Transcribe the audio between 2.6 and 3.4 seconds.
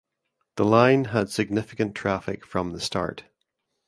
the start.